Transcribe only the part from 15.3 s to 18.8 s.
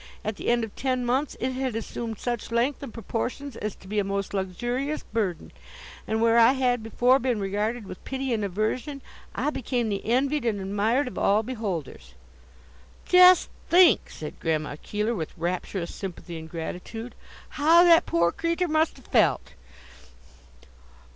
rapturous sympathy and gratitude, "how that poor creetur